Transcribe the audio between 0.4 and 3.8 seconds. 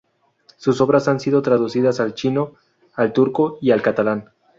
Sus obras han sido traducidas al chino, al turco y